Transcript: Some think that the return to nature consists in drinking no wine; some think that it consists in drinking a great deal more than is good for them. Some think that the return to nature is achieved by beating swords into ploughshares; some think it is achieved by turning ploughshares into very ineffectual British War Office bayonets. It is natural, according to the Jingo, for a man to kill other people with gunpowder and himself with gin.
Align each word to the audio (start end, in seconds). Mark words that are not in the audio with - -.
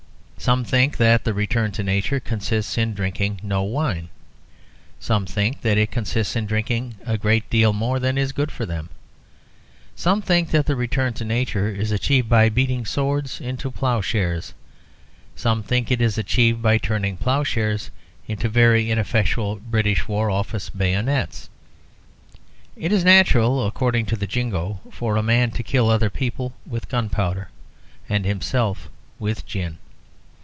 Some 0.37 0.63
think 0.63 0.97
that 0.97 1.23
the 1.23 1.35
return 1.35 1.71
to 1.73 1.83
nature 1.83 2.19
consists 2.19 2.75
in 2.75 2.95
drinking 2.95 3.41
no 3.43 3.61
wine; 3.61 4.09
some 4.99 5.27
think 5.27 5.61
that 5.61 5.77
it 5.77 5.91
consists 5.91 6.35
in 6.35 6.47
drinking 6.47 6.95
a 7.05 7.15
great 7.15 7.47
deal 7.51 7.73
more 7.73 7.99
than 7.99 8.17
is 8.17 8.31
good 8.31 8.51
for 8.51 8.65
them. 8.65 8.89
Some 9.95 10.19
think 10.23 10.49
that 10.49 10.65
the 10.65 10.75
return 10.75 11.13
to 11.13 11.23
nature 11.23 11.69
is 11.69 11.91
achieved 11.91 12.27
by 12.27 12.49
beating 12.49 12.87
swords 12.87 13.39
into 13.39 13.69
ploughshares; 13.69 14.55
some 15.35 15.61
think 15.61 15.91
it 15.91 16.01
is 16.01 16.17
achieved 16.17 16.59
by 16.59 16.79
turning 16.79 17.17
ploughshares 17.17 17.91
into 18.27 18.49
very 18.49 18.89
ineffectual 18.89 19.57
British 19.57 20.07
War 20.07 20.31
Office 20.31 20.71
bayonets. 20.71 21.51
It 22.75 22.91
is 22.91 23.05
natural, 23.05 23.67
according 23.67 24.07
to 24.07 24.15
the 24.15 24.25
Jingo, 24.25 24.79
for 24.91 25.17
a 25.17 25.23
man 25.23 25.51
to 25.51 25.61
kill 25.61 25.87
other 25.91 26.09
people 26.09 26.53
with 26.65 26.89
gunpowder 26.89 27.49
and 28.09 28.25
himself 28.25 28.89
with 29.19 29.45
gin. 29.45 29.77